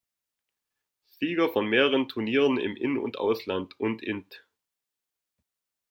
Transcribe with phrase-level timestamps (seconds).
[1.05, 4.43] Sieger von mehreren Turnieren im In- und Ausland und Int.